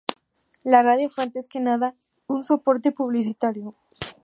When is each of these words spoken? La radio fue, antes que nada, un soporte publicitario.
La 0.63 0.81
radio 0.81 1.11
fue, 1.11 1.23
antes 1.23 1.47
que 1.47 1.59
nada, 1.59 1.93
un 2.25 2.43
soporte 2.43 2.91
publicitario. 2.91 3.75